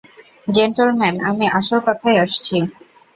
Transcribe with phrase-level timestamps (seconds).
[0.47, 2.57] Gentleman, আমি আসল কথায় আসছি।